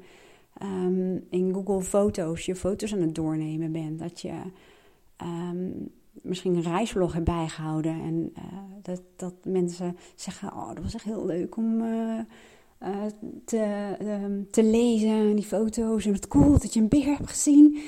[0.58, 4.00] ehm, in Google Foto's je foto's aan het doornemen bent.
[4.00, 4.34] Dat je
[5.16, 5.70] ehm,
[6.12, 8.02] misschien een reisvlog hebt bijgehouden.
[8.02, 8.44] En uh,
[8.82, 11.82] dat, dat mensen zeggen: Oh, dat was echt heel leuk om.
[11.82, 12.20] Uh,
[12.84, 13.06] uh,
[13.46, 16.06] te, um, te lezen, die foto's.
[16.06, 17.82] En wat cool dat je een beer hebt gezien.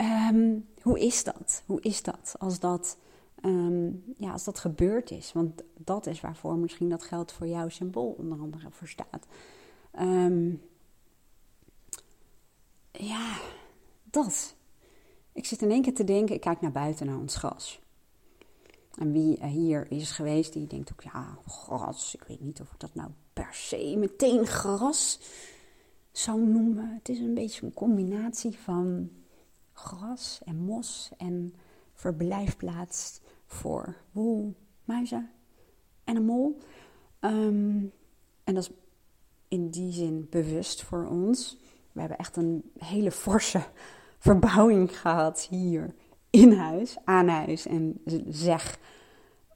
[0.00, 1.62] Um, hoe is dat?
[1.66, 2.96] Hoe is dat als dat
[3.44, 5.32] Um, ja, als dat gebeurd is.
[5.32, 9.26] Want dat is waarvoor misschien dat geld voor jouw symbool onder andere voor staat.
[10.00, 10.62] Um,
[12.92, 13.38] ja,
[14.04, 14.54] dat.
[15.32, 17.80] Ik zit in één keer te denken, ik kijk naar buiten naar ons gras.
[18.98, 22.14] En wie hier is geweest, die denkt ook, ja, gras.
[22.14, 25.20] Ik weet niet of ik dat nou per se meteen gras
[26.12, 26.94] zou noemen.
[26.94, 29.10] Het is een beetje een combinatie van
[29.82, 31.54] gras en mos en
[31.92, 35.30] verblijfplaats voor woel, muizen
[36.04, 36.58] en een mol.
[37.20, 37.92] Um,
[38.44, 38.70] en dat is
[39.48, 41.58] in die zin bewust voor ons.
[41.92, 43.62] We hebben echt een hele forse
[44.18, 45.94] verbouwing gehad hier
[46.30, 47.66] in huis, aan huis.
[47.66, 48.78] En zeg,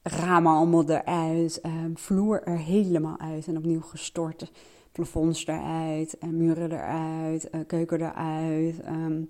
[0.03, 4.51] ramen allemaal eruit, um, vloer er helemaal uit en opnieuw gestort.
[4.91, 8.87] Plafonds eruit, uh, muren eruit, uh, keuken eruit.
[8.87, 9.29] Um,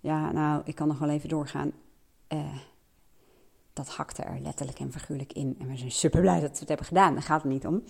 [0.00, 1.72] ja, nou, ik kan nog wel even doorgaan.
[2.32, 2.56] Uh,
[3.72, 5.56] dat hakte er letterlijk en figuurlijk in.
[5.58, 7.12] En we zijn super blij dat we het hebben gedaan.
[7.12, 7.82] Daar gaat het niet om.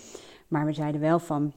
[0.49, 1.53] Maar we zeiden wel van.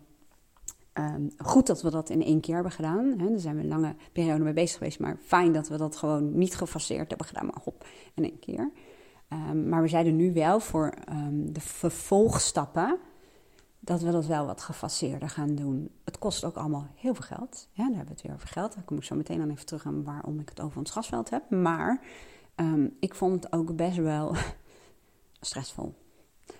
[0.93, 3.17] Um, goed dat we dat in één keer hebben gedaan.
[3.17, 4.99] Daar zijn we een lange periode mee bezig geweest.
[4.99, 7.45] Maar fijn dat we dat gewoon niet gefaseerd hebben gedaan.
[7.45, 8.71] Maar hop, in één keer.
[9.29, 12.97] Um, maar we zeiden nu wel voor um, de vervolgstappen.
[13.85, 15.89] Dat we dat wel wat gefaseerder gaan doen.
[16.03, 17.67] Het kost ook allemaal heel veel geld.
[17.71, 18.73] Ja, daar hebben we het weer over geld.
[18.73, 21.29] Daar kom ik zo meteen dan even terug aan waarom ik het over ons gasveld
[21.29, 21.49] heb.
[21.49, 22.01] Maar
[22.55, 24.35] Um, ik vond het ook best wel
[25.41, 25.93] stressvol.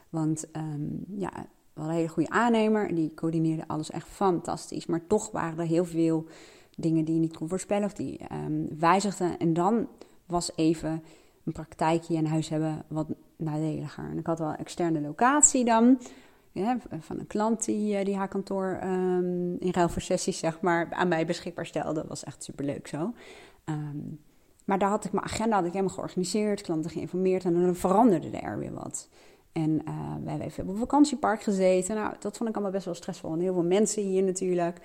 [0.09, 1.31] Want um, ja,
[1.73, 2.95] we een hele goede aannemer.
[2.95, 4.85] Die coördineerde alles echt fantastisch.
[4.85, 6.25] Maar toch waren er heel veel
[6.75, 9.39] dingen die je niet kon voorspellen of die um, wijzigden.
[9.39, 9.87] En dan
[10.25, 11.03] was even
[11.43, 14.09] een praktijkje in huis hebben wat nadeliger.
[14.09, 15.99] En ik had wel een externe locatie dan.
[16.53, 20.61] Ja, van een klant die, eh, die haar kantoor um, in ruil voor sessies zeg
[20.61, 21.93] maar, aan mij beschikbaar stelde.
[21.93, 23.13] Dat was echt superleuk zo.
[23.65, 24.19] Um,
[24.65, 28.37] maar daar had ik mijn agenda had ik helemaal georganiseerd, klanten geïnformeerd en dan veranderde
[28.37, 29.09] er weer wat.
[29.51, 31.95] En uh, we hebben even op een vakantiepark gezeten.
[31.95, 33.33] Nou, dat vond ik allemaal best wel stressvol.
[33.33, 34.79] En heel veel mensen hier natuurlijk.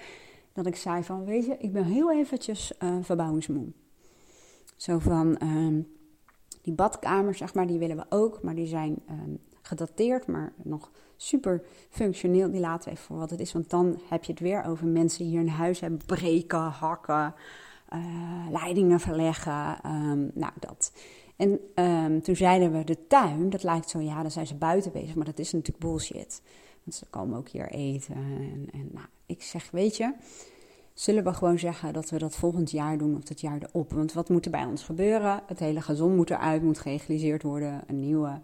[0.53, 3.67] Dat ik zei van, weet je, ik ben heel eventjes uh, verbouwingsmoe.
[4.77, 5.85] Zo van, uh,
[6.63, 8.43] die badkamers, zeg maar, die willen we ook.
[8.43, 9.35] Maar die zijn ehm,
[9.69, 12.51] gedateerd, maar nog super functioneel.
[12.51, 14.87] Die laten we even voor wat het is, want dan heb je het weer over
[14.87, 17.35] mensen die hier een huis hebben breken, hakken,
[17.95, 20.93] uh, leidingen verleggen, um, nou dat.
[21.37, 24.93] En um, toen zeiden we de tuin, dat lijkt zo, ja, dan zijn ze buiten
[24.93, 26.43] bezig, maar dat is natuurlijk bullshit.
[26.85, 30.15] Want ze komen ook hier eten en, en nou, ik zeg, weet je,
[30.95, 33.93] zullen we gewoon zeggen dat we dat volgend jaar doen of het jaar erop.
[33.93, 35.43] Want wat moet er bij ons gebeuren?
[35.47, 38.41] Het hele gezond moet eruit, moet geëgaliseerd worden, een nieuwe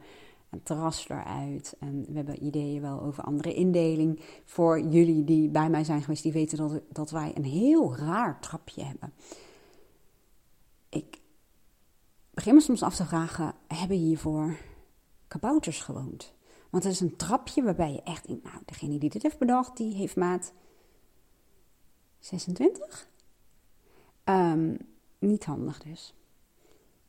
[0.62, 1.76] terras eruit.
[1.78, 4.20] En we hebben ideeën wel over andere indeling.
[4.44, 8.40] Voor jullie die bij mij zijn geweest, die weten dat, dat wij een heel raar
[8.40, 9.12] trapje hebben.
[10.88, 11.20] Ik
[12.30, 14.56] begin me soms af te vragen, hebben hiervoor
[15.28, 16.34] kabouters gewoond?
[16.70, 19.94] Want het is een trapje waarbij je echt nou, degene die dit heeft bedacht, die
[19.94, 20.52] heeft maat
[22.18, 23.08] 26?
[24.24, 24.76] Ehm,
[25.18, 26.14] niet handig dus.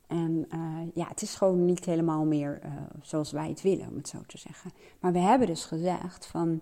[0.06, 3.96] En uh, ja, het is gewoon niet helemaal meer uh, zoals wij het willen, om
[3.96, 4.70] het zo te zeggen.
[5.00, 6.60] Maar we hebben dus gezegd van,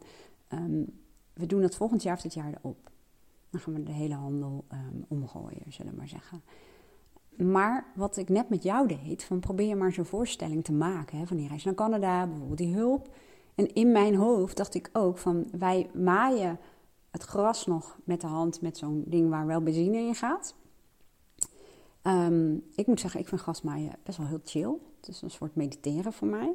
[0.48, 0.86] um,
[1.32, 2.90] we doen het volgend jaar of dit jaar erop.
[3.50, 6.42] Dan gaan we de hele handel um, omgooien, zullen we maar zeggen.
[7.36, 11.18] Maar wat ik net met jou deed, van probeer maar zo'n voorstelling te maken.
[11.18, 13.14] Hè, van die reis naar Canada, bijvoorbeeld die hulp.
[13.54, 16.58] En in mijn hoofd dacht ik ook van, wij maaien
[17.10, 20.54] het gras nog met de hand met zo'n ding waar wel benzine in gaat.
[22.06, 24.76] Um, ik moet zeggen, ik vind grasmaaien best wel heel chill.
[25.00, 26.54] Het is een soort mediteren voor mij.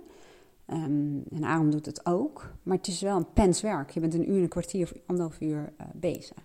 [0.67, 2.51] Um, en Aaron doet het ook.
[2.63, 3.89] Maar het is wel een penswerk.
[3.89, 6.37] Je bent een uur en een kwartier of anderhalf uur uh, bezig.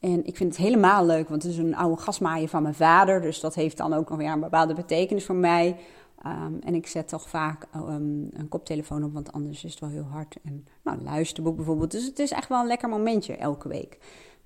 [0.00, 3.20] En ik vind het helemaal leuk, want het is een oude gasmaaier van mijn vader.
[3.20, 5.76] Dus dat heeft dan ook nog weer een bepaalde betekenis voor mij.
[6.26, 9.90] Um, en ik zet toch vaak um, een koptelefoon op, want anders is het wel
[9.90, 10.36] heel hard.
[10.42, 11.90] En nou, luisterboek bijvoorbeeld.
[11.90, 13.98] Dus het is echt wel een lekker momentje elke week.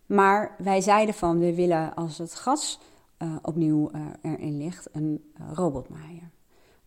[0.07, 2.81] Maar wij zeiden van, we willen als het gas
[3.23, 6.31] uh, opnieuw uh, erin ligt, een uh, robotmaaier.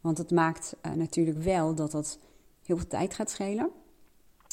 [0.01, 2.19] Want het maakt natuurlijk wel dat dat
[2.63, 3.69] heel veel tijd gaat schelen.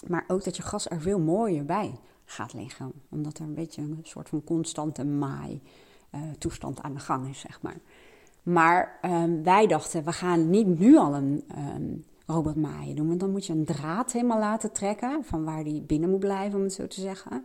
[0.06, 2.92] Maar ook dat je gas er veel mooier bij gaat liggen.
[3.10, 5.62] Omdat er een beetje een soort van constante maai
[6.38, 7.76] toestand aan de gang is, zeg maar.
[8.42, 11.44] Maar um, wij dachten, we gaan niet nu al een
[11.76, 13.08] um, robotmaaien doen.
[13.08, 16.58] Want dan moet je een draad helemaal laten trekken van waar die binnen moet blijven,
[16.58, 17.44] om het zo te zeggen.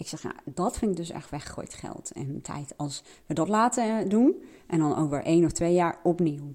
[0.00, 3.48] Ik zeg, nou, dat vind ik dus echt weggegooid geld en tijd als we dat
[3.48, 4.42] laten doen.
[4.66, 6.54] En dan over één of twee jaar opnieuw.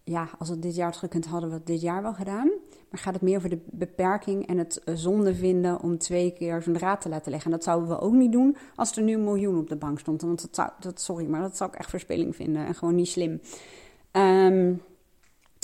[0.05, 2.51] ja, als het dit jaar had gekund, hadden we het dit jaar wel gedaan.
[2.91, 6.73] Maar gaat het meer over de beperking en het zonde vinden om twee keer zo'n
[6.75, 7.51] draad te laten leggen.
[7.51, 9.99] En dat zouden we ook niet doen als er nu een miljoen op de bank
[9.99, 10.23] stond.
[10.23, 13.41] Want dat zou, sorry, maar dat zou ik echt verspeling vinden en gewoon niet slim.
[14.13, 14.83] Um,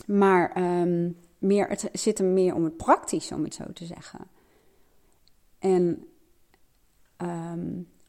[0.07, 4.21] maar um, meer, het zit er meer om het praktisch, om het zo te zeggen.
[5.59, 6.07] En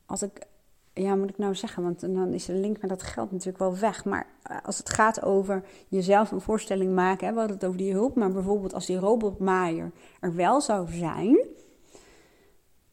[0.05, 0.51] als ik,
[0.93, 3.77] ja, moet ik nou zeggen, want dan is de link met dat geld natuurlijk wel
[3.77, 4.05] weg.
[4.05, 7.77] Maar eh, als het gaat over jezelf een voorstelling maken, hè, we hadden het over
[7.77, 11.39] die hulp, maar bijvoorbeeld als die robotmaaier er wel zou zijn,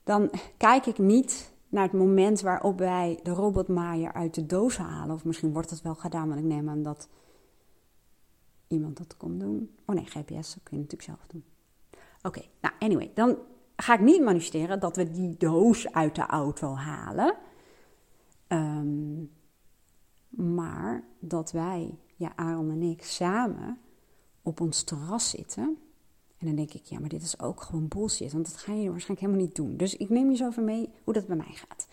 [0.05, 5.15] dan kijk ik niet naar het moment waarop wij de robotmaaier uit de doos halen.
[5.15, 7.09] Of misschien wordt dat wel gedaan, want ik neem aan dat
[8.69, 9.77] iemand dat komt doen.
[9.87, 11.45] Oh nee, GPS, dat kun je natuurlijk zelf doen.
[12.23, 13.39] Oké, nou anyway, dan
[13.77, 17.37] ga ik niet manifesteren dat we die doos uit de auto halen.
[18.53, 19.31] Um,
[20.29, 23.79] maar dat wij, ja, Aaron en ik, samen
[24.43, 25.79] op ons terras zitten.
[26.39, 28.33] En dan denk ik, ja, maar dit is ook gewoon bullshit.
[28.33, 29.77] Want dat ga je waarschijnlijk helemaal niet doen.
[29.77, 31.89] Dus ik neem je zo even mee hoe dat bij mij gaat.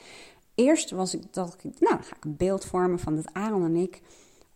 [0.56, 3.76] Eerst was ik dat nou, dan ga ik een beeld vormen van dat Aaron en
[3.76, 4.02] ik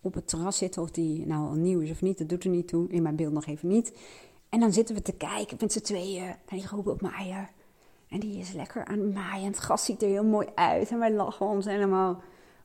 [0.02, 0.82] op het terras zitten.
[0.82, 2.88] Of die nou al nieuw is of niet, dat doet er niet toe.
[2.88, 3.98] In mijn beeld nog even niet.
[4.50, 7.50] En dan zitten we te kijken met z'n tweeën naar die robotmaaier.
[8.12, 9.46] En die is lekker aan het maaien.
[9.48, 10.90] Het gras ziet er heel mooi uit.
[10.90, 12.22] En wij lachen ons helemaal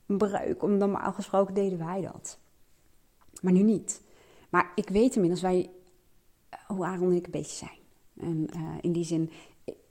[0.07, 0.63] bruik.
[0.63, 2.39] Om normaal gesproken deden wij dat.
[3.41, 4.03] Maar nu niet.
[4.51, 5.71] Maar ik weet inmiddels wij,
[6.67, 7.79] hoe Aaron en ik een beetje zijn.
[8.21, 9.31] En uh, in die zin,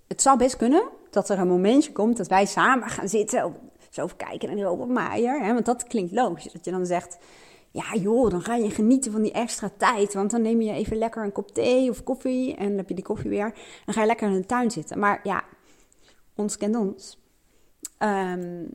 [0.08, 3.56] het zou best kunnen dat er een momentje komt dat wij samen gaan zitten
[3.90, 5.42] zo kijken naar die Robert Maier.
[5.42, 6.52] Hè, want dat klinkt logisch.
[6.52, 7.18] Dat je dan zegt,
[7.76, 10.14] ja joh, dan ga je genieten van die extra tijd.
[10.14, 12.56] Want dan neem je even lekker een kop thee of koffie.
[12.56, 13.54] En dan heb je die koffie weer.
[13.86, 15.00] Dan ga je lekker in de tuin zitten.
[15.00, 15.44] Maar ja,
[16.36, 17.20] ons kent ons.
[18.00, 18.70] Um,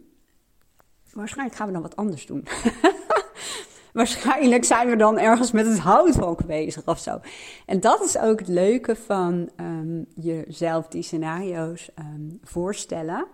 [1.13, 2.45] waarschijnlijk gaan we dan wat anders doen.
[3.93, 7.21] Waarschijnlijk zijn we dan ergens met het houtvolk bezig of zo.
[7.67, 13.27] En dat is ook het leuke van um, jezelf die scenario's ehm, voorstellen.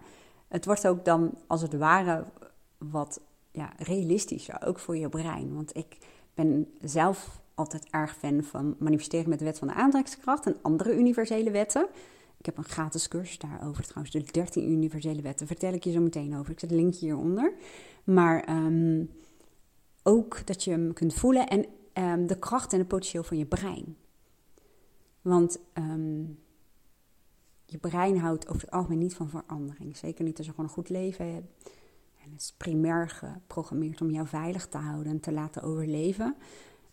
[0.48, 2.24] Het wordt ook dan als het ware
[2.78, 3.20] wat
[3.56, 5.54] ja, realistischer, ook voor je brein.
[5.54, 5.96] Want ik
[6.34, 10.96] ben zelf altijd erg fan van manifesteren met de wet van de aantrekkingskracht en andere
[10.96, 11.88] universele wetten.
[12.38, 15.46] Ik heb een gratis cursus daarover trouwens, de 13 universele wetten.
[15.46, 16.52] Vertel ik je zo meteen over.
[16.52, 17.52] Ik zet een linkje hieronder.
[18.04, 19.10] Maar um,
[20.02, 23.46] ook dat je hem kunt voelen en um, de kracht en het potentieel van je
[23.46, 23.96] brein.
[25.22, 26.38] Want um,
[27.66, 29.96] je brein houdt over het algemeen niet van verandering.
[29.96, 31.70] Zeker niet als je gewoon een goed leven hebt.
[32.32, 36.36] Het is primair geprogrammeerd om jou veilig te houden en te laten overleven.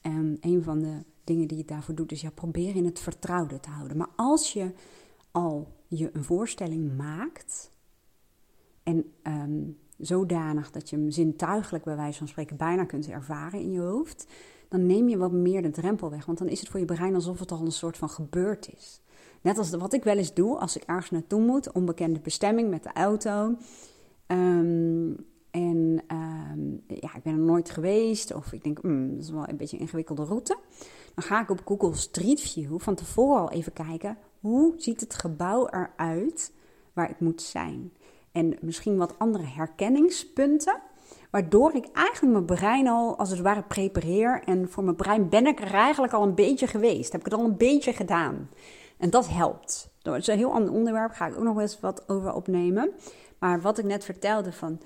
[0.02, 3.60] En een van de dingen die je daarvoor doet, is ja, proberen in het vertrouwde
[3.60, 3.98] te houden.
[3.98, 4.72] Maar als je
[5.32, 7.72] al je een voorstelling maakt
[8.84, 13.72] en um, zodanig dat je hem zintuigelijk bij wijze van spreken bijna kunt ervaren in
[13.72, 14.28] je hoofd,
[14.68, 16.26] dan neem je wat meer de drempel weg.
[16.26, 19.02] Want dan is het voor je brein alsof het al een soort van gebeurd is.
[19.42, 22.84] Net als wat ik wel eens doe als ik ergens naartoe moet, onbekende bestemming met
[22.84, 23.56] de auto.
[24.28, 25.16] Um,
[25.52, 28.34] en um, ja, ik ben er nooit geweest.
[28.34, 30.58] Of ik denk, hmm, dat is wel een beetje een ingewikkelde route.
[31.16, 34.18] Dan ga ik op Google Street View van tevoren al even kijken.
[34.40, 36.54] Hoe ziet het gebouw eruit
[36.94, 37.94] waar ik moet zijn?
[38.32, 40.82] En misschien wat andere herkenningspunten.
[41.32, 44.42] Waardoor ik eigenlijk mijn brein al als het ware prepareer.
[44.46, 47.12] En voor mijn brein ben ik er eigenlijk al een beetje geweest.
[47.12, 48.50] Heb ik het al een beetje gedaan.
[48.98, 49.93] En dat helpt.
[50.04, 51.12] Dat is een heel ander onderwerp.
[51.12, 52.92] Ga ik ook nog eens wat over opnemen.
[53.40, 54.80] Maar wat ik net vertelde van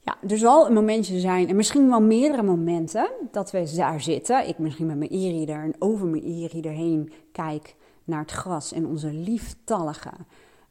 [0.00, 4.48] ja, er zal een momentje zijn, en misschien wel meerdere momenten, dat we daar zitten.
[4.48, 7.74] Ik misschien met mijn e-reader en over mijn e-reader heen kijk
[8.04, 10.10] naar het gras en onze lieftallige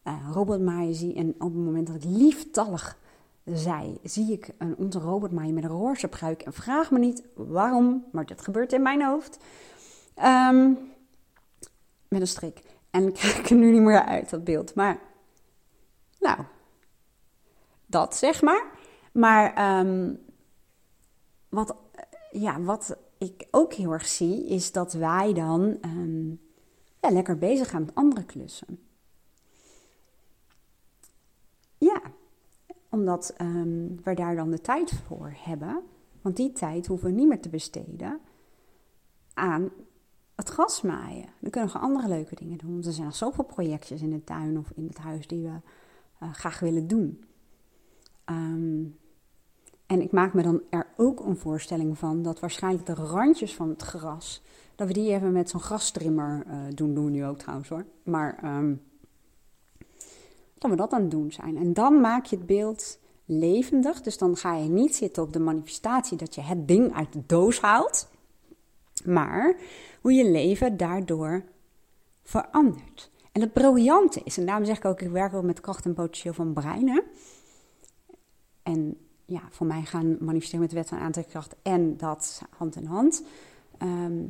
[0.04, 1.14] uh, robotmaaien zie.
[1.14, 2.98] En op het moment dat ik lieftallig
[3.46, 6.42] zei, zie ik een, onze robotmaaien met een roze pruik.
[6.42, 9.38] En vraag me niet waarom, maar dat gebeurt in mijn hoofd.
[10.24, 10.78] Um,
[12.08, 12.62] met een strik.
[12.92, 14.76] En ik krijg er nu niet meer uit, dat beeld.
[14.76, 15.00] Maar,
[16.20, 16.40] nou,
[17.86, 18.66] dat zeg maar.
[19.14, 20.20] Maar um,
[21.50, 21.76] wat,
[22.32, 25.78] ja, wat ik ook heel erg zie, is dat wij dan
[27.02, 28.80] ja, lekker bezig gaan met andere klussen.
[31.78, 32.02] Ja,
[32.90, 35.84] omdat um, we daar dan de tijd voor hebben.
[36.22, 38.20] Want die tijd hoeven we niet meer te besteden
[39.34, 39.72] aan
[40.42, 41.26] het grasmaaien.
[41.40, 42.84] Dan kunnen we andere leuke dingen doen.
[42.84, 45.56] Er zijn nog zoveel projectjes in de tuin of in het huis die we
[46.24, 47.24] uh, graag willen doen.
[48.26, 49.00] Um,
[49.86, 53.70] en ik maak me dan er ook een voorstelling van dat waarschijnlijk de randjes van
[53.70, 54.42] het gras,
[54.76, 57.86] dat we die even met zo'n grastrimmer uh, doen, doen we nu ook trouwens hoor.
[58.04, 58.82] Maar um,
[60.58, 61.58] dat we dat aan het doen zijn.
[61.58, 64.02] En dan maak je het beeld levendig.
[64.02, 67.24] Dus dan ga je niet zitten op de manifestatie dat je het ding uit de
[67.26, 68.10] doos haalt.
[69.06, 69.56] Maar
[70.02, 71.44] hoe je leven daardoor
[72.24, 73.12] verandert.
[73.32, 75.94] En het briljante is, en daarom zeg ik ook, ik werk ook met kracht en
[75.94, 77.04] potentieel van breinen.
[78.64, 82.86] En ja, voor mij gaan manifesteren met de wet van aantrekkingskracht en dat hand in
[82.86, 83.24] hand.
[83.78, 84.24] Ehm,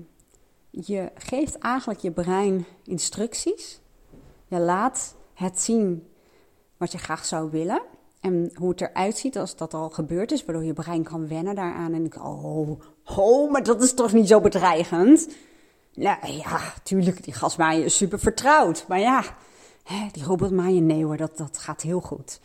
[0.70, 3.82] je geeft eigenlijk je brein instructies.
[4.48, 6.08] Je laat het zien
[6.78, 7.82] wat je graag zou willen.
[8.20, 11.56] En hoe het eruit ziet als dat al gebeurd is, waardoor je brein kan wennen
[11.56, 11.94] daaraan.
[11.94, 12.80] En ik, oh,
[13.18, 15.28] oh, maar dat is toch niet zo bedreigend?
[15.94, 18.86] Nou ja, tuurlijk, die gasmaaien is super vertrouwd.
[18.88, 19.24] Maar ja,
[20.12, 22.40] die robotmaaien, nee hoor, dat, dat gaat heel goed.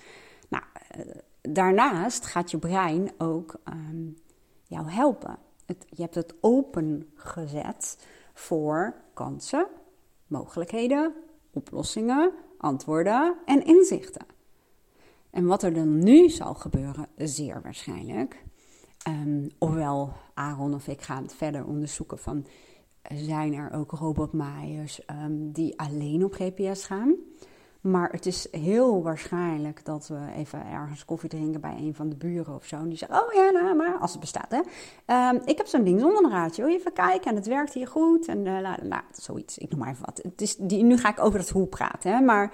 [0.48, 1.00] Nou, eh,
[1.42, 4.16] daarnaast gaat je brein ook um,
[4.66, 5.38] jou helpen.
[5.66, 9.66] Het, je hebt het open gezet voor kansen,
[10.26, 11.14] mogelijkheden,
[11.52, 14.26] oplossingen, antwoorden en inzichten.
[15.30, 18.44] En wat er dan nu zal gebeuren, zeer waarschijnlijk,
[19.08, 22.46] um, ofwel Aaron of ik gaan het verder onderzoeken van
[23.14, 27.14] zijn er ook robotmaaiers um, die alleen op GPS gaan.
[27.80, 32.16] Maar het is heel waarschijnlijk dat we even ergens koffie drinken bij een van de
[32.16, 32.76] buren of zo.
[32.76, 34.58] En die zeggen, oh ja, nou, maar als het bestaat, hè.
[35.30, 36.66] Um, ik heb zo'n ding zonder een raadje.
[36.66, 37.30] Even kijken?
[37.30, 38.26] En het werkt hier goed.
[38.26, 39.58] En uh, nou, zoiets.
[39.58, 40.20] Ik noem maar even wat.
[40.22, 42.20] Het is, die, nu ga ik over het hoe praten, hè.
[42.20, 42.52] Maar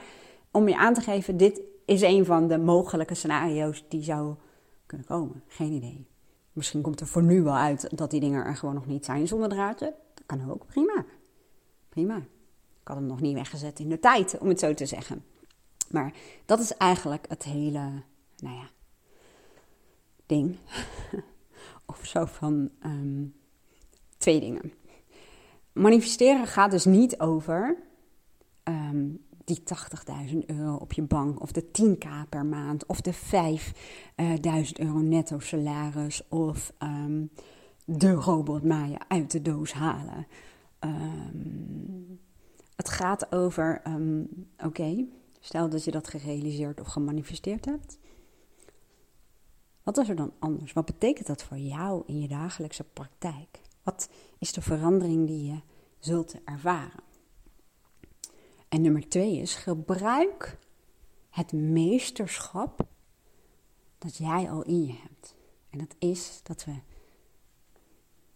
[0.51, 4.35] om je aan te geven, dit is een van de mogelijke scenario's die zou
[4.87, 5.43] kunnen komen.
[5.47, 6.07] Geen idee.
[6.53, 9.27] Misschien komt er voor nu wel uit dat die dingen er gewoon nog niet zijn
[9.27, 9.95] zonder draadje.
[10.27, 10.67] Kan ook.
[10.67, 11.05] Prima.
[11.89, 12.17] Prima.
[12.17, 15.25] Ik had hem nog niet weggezet in de tijd, om het zo te zeggen.
[15.91, 16.13] Maar
[16.47, 18.03] dat is eigenlijk het hele,
[18.37, 18.71] nou ja,
[20.27, 20.57] ding.
[21.87, 23.35] of zo van um,
[24.17, 24.73] twee dingen.
[25.73, 27.77] Manifesteren gaat dus niet over
[28.65, 29.63] um, die
[30.31, 33.21] 80.000 euro op je bank, of de 10k per maand, of de 5.000
[34.17, 37.31] uh, euro netto salaris, of um,
[37.99, 40.27] de robot Maya uit de doos halen.
[40.79, 42.17] Ehm,
[42.77, 44.25] het gaat over, ehm,
[44.59, 45.07] oké,
[45.41, 47.99] stel dat je dat gerealiseerd of gemanifesteerd hebt.
[49.83, 50.73] Wat is er dan anders?
[50.73, 53.61] Wat betekent dat voor jou in je dagelijkse praktijk?
[53.83, 55.61] Wat is de verandering die je
[55.99, 57.03] zult ervaren?
[58.69, 60.59] En nummer twee is: gebruik
[61.31, 62.87] het meesterschap
[63.99, 65.35] dat jij al in je hebt.
[65.71, 66.73] En dat is dat we,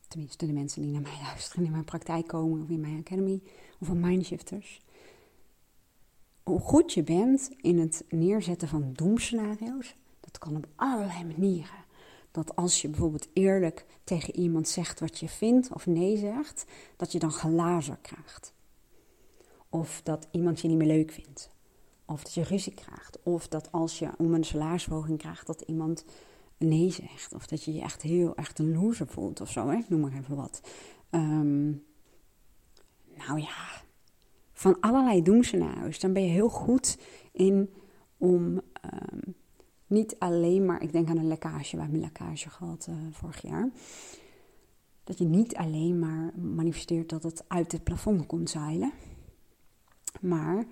[0.08, 3.42] tenminste de mensen die naar mij luisteren, in mijn praktijk komen of in mijn academy
[3.80, 4.80] of van Mindshifters,
[6.42, 11.84] hoe goed je bent in het neerzetten van doemscenario's, dat kan op allerlei manieren.
[12.30, 16.64] Dat als je bijvoorbeeld eerlijk tegen iemand zegt wat je vindt of nee zegt,
[16.96, 18.52] dat je dan glazer krijgt.
[19.68, 21.50] Of dat iemand je niet meer leuk vindt.
[22.04, 23.18] Of dat je ruzie krijgt.
[23.22, 26.04] Of dat als je om een salarisverhoging krijgt, dat iemand
[26.58, 27.34] nee zegt.
[27.34, 29.68] Of dat je je echt heel echt een loser voelt of zo.
[29.68, 29.78] Hè?
[29.88, 30.60] Noem maar even wat.
[31.10, 31.66] Ehm,
[33.16, 33.84] nou ja,
[34.52, 35.98] van allerlei doemscenario's.
[35.98, 36.98] Dan ben je heel goed
[37.32, 37.70] in
[38.16, 39.30] om ehm,
[39.86, 40.82] niet alleen maar...
[40.82, 41.76] Ik denk aan een lekkage.
[41.76, 43.70] We hebben een lekkage gehad uh, vorig jaar.
[45.04, 48.92] Dat je niet alleen maar manifesteert dat het uit het plafond komt zeilen.
[50.20, 50.66] Maar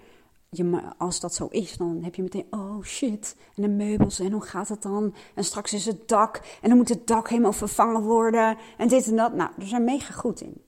[0.57, 4.33] je, als dat zo is, dan heb je meteen, oh shit, en de meubels, en
[4.33, 5.15] hoe gaat het dan?
[5.35, 9.07] En straks is het dak, en dan moet het dak helemaal vervangen worden, en dit
[9.07, 9.35] en dat.
[9.35, 10.63] Nou, daar zijn mega goed in.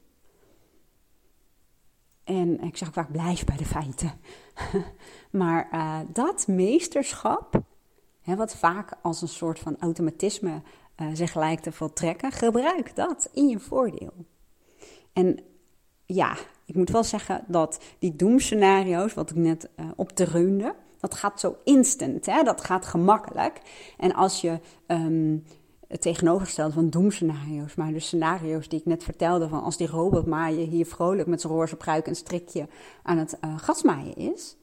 [2.25, 4.13] En ik zeg vaak, blijf bij de feiten.
[5.31, 7.63] maar uh, dat meesterschap,
[8.21, 10.63] hè, wat vaak als een soort van automatisme
[10.97, 14.13] uh, zich lijkt te voltrekken, gebruik dat in je voordeel.
[15.13, 15.39] En
[16.07, 20.75] ja, ik moet wel zeggen dat die doemscenario's, wat ik net uh, op te reunde,
[21.01, 22.43] dat gaat zo instant, hè?
[22.43, 23.61] dat gaat gemakkelijk.
[23.97, 25.45] En als je um,
[25.89, 30.27] het tegenovergestelde van doemscenario's, maar de scenario's die ik net vertelde, van als die robot
[30.27, 32.69] maaien hier vrolijk met zijn roze pruik en strikje
[33.03, 34.57] aan het uh, gasmaaien is.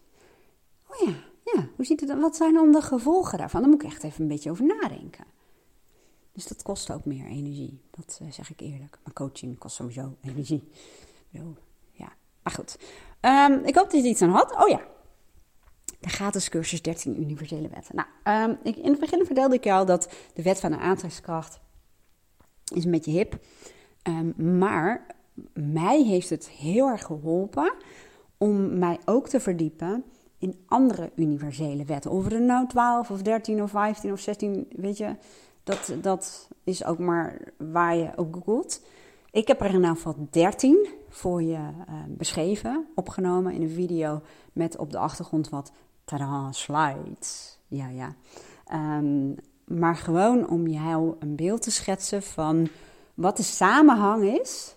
[0.87, 1.13] Oh ja,
[1.43, 3.61] ja, hoe ziet het, wat zijn dan de gevolgen daarvan?
[3.61, 5.25] Daar moet ik echt even een beetje over nadenken.
[6.31, 8.99] Dus dat kost ook meer energie, dat uh, zeg ik eerlijk.
[9.03, 10.63] Maar coaching kost sowieso energie.
[11.91, 12.13] Ja,
[12.43, 12.77] maar goed.
[13.21, 14.55] Um, ik hoop dat je iets aan had.
[14.55, 14.81] Oh ja,
[15.99, 17.95] de gratis cursus 13 universele wetten.
[17.95, 21.59] Nou, um, ik, in het begin vertelde ik jou dat de wet van de aantrekkingskracht
[22.73, 23.39] is een beetje hip.
[24.07, 25.05] Um, maar
[25.53, 27.73] mij heeft het heel erg geholpen
[28.37, 30.03] om mij ook te verdiepen
[30.37, 32.11] in andere universele wetten.
[32.11, 35.15] Of er nou 12 of 13 of 15 of 16, weet je,
[35.63, 38.81] dat, dat is ook maar waar je ook googelt.
[39.31, 44.21] Ik heb er in ieder geval 13 voor je uh, beschreven, opgenomen in een video
[44.53, 45.71] met op de achtergrond wat
[46.05, 47.59] tada, slides.
[47.67, 48.15] Ja, ja.
[48.97, 49.35] Um,
[49.65, 52.67] maar gewoon om jou een beeld te schetsen van
[53.13, 54.75] wat de samenhang is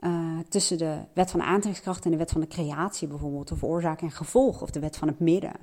[0.00, 4.00] uh, tussen de wet van aantrekkingskracht en de wet van de creatie bijvoorbeeld, of oorzaak
[4.00, 5.54] en gevolg, of de wet van het midden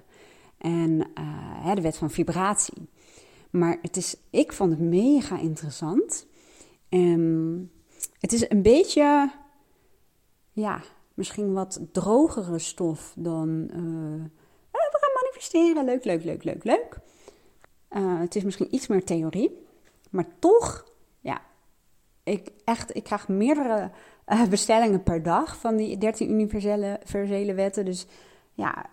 [0.58, 2.90] en uh, de wet van vibratie.
[3.50, 6.26] Maar het is, ik vond het mega interessant.
[6.90, 7.72] Um,
[8.20, 9.32] het is een beetje,
[10.54, 10.82] ja,
[11.14, 13.50] misschien wat drogere stof dan.
[13.50, 14.24] Uh,
[14.72, 15.86] we gaan manifesteren.
[15.86, 17.00] Leuk, leuk, leuk, leuk, leuk.
[17.90, 19.66] Uh, het is misschien iets meer theorie.
[20.10, 20.86] Maar toch,
[21.20, 21.42] ja,
[22.24, 23.92] ik, echt, ik krijg meerdere
[24.50, 27.86] bestellingen per dag van die 13 universele, wetten.
[27.86, 28.06] Dus
[28.54, 28.86] ja,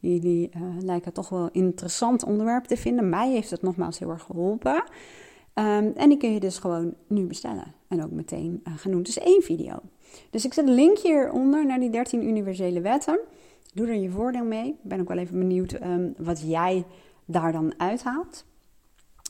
[0.00, 3.08] jullie lijken toch wel interessant onderwerp te vinden.
[3.08, 4.84] Mij heeft het nogmaals heel erg geholpen.
[5.54, 7.74] Um, en die kun je dus gewoon nu bestellen.
[7.94, 8.98] En ook meteen doen.
[8.98, 9.80] Het is één video.
[10.30, 13.18] Dus ik zet een linkje hieronder naar die 13 universele wetten.
[13.74, 14.68] Doe er je voordeel mee.
[14.68, 16.84] Ik ben ook wel even benieuwd um, wat jij
[17.24, 18.44] daar dan uithaalt.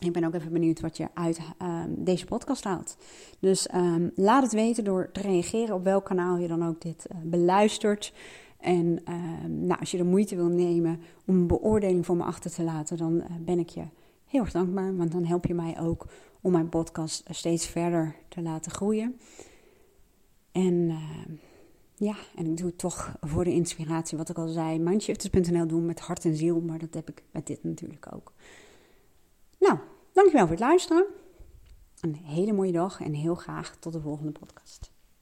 [0.00, 2.96] Ik ben ook even benieuwd wat je uit um, deze podcast haalt.
[3.40, 7.06] Dus um, laat het weten door te reageren op welk kanaal je dan ook dit
[7.12, 8.12] uh, beluistert.
[8.60, 8.98] En
[9.46, 12.96] nou, als je de moeite wil nemen om een beoordeling voor me achter te laten,
[12.96, 13.82] dan uh, ben ik je
[14.26, 16.06] heel erg dankbaar, want dan help je mij ook
[16.44, 19.20] om mijn podcast steeds verder te laten groeien.
[20.52, 21.36] En uh,
[21.94, 25.86] ja, en ik doe het toch voor de inspiratie, wat ik al zei, mindshifters.nl doen
[25.86, 28.32] met hart en ziel, maar dat heb ik met dit natuurlijk ook.
[29.58, 29.78] Nou,
[30.12, 31.04] dankjewel voor het luisteren.
[32.00, 34.93] Een hele mooie dag en heel graag tot de volgende podcast.